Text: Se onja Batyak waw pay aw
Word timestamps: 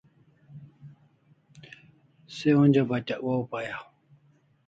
Se 2.35 2.49
onja 2.61 2.83
Batyak 2.89 3.21
waw 3.27 3.41
pay 3.51 3.67
aw 3.75 3.85